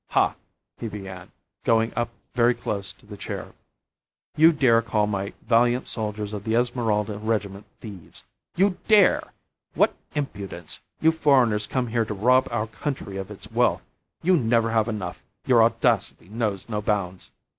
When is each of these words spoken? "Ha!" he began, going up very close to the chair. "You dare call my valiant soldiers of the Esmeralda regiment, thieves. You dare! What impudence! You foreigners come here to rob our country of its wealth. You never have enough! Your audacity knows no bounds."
"Ha!" 0.09 0.33
he 0.79 0.87
began, 0.87 1.31
going 1.63 1.93
up 1.95 2.09
very 2.33 2.55
close 2.55 2.91
to 2.91 3.05
the 3.05 3.15
chair. 3.15 3.53
"You 4.35 4.51
dare 4.51 4.81
call 4.81 5.05
my 5.05 5.33
valiant 5.43 5.87
soldiers 5.87 6.33
of 6.33 6.43
the 6.43 6.55
Esmeralda 6.55 7.19
regiment, 7.19 7.67
thieves. 7.81 8.23
You 8.55 8.79
dare! 8.87 9.31
What 9.75 9.93
impudence! 10.15 10.79
You 11.01 11.11
foreigners 11.11 11.67
come 11.67 11.89
here 11.89 12.05
to 12.05 12.15
rob 12.15 12.47
our 12.49 12.65
country 12.65 13.17
of 13.17 13.29
its 13.29 13.51
wealth. 13.51 13.83
You 14.23 14.35
never 14.37 14.71
have 14.71 14.87
enough! 14.87 15.23
Your 15.45 15.61
audacity 15.61 16.29
knows 16.29 16.67
no 16.67 16.81
bounds." 16.81 17.29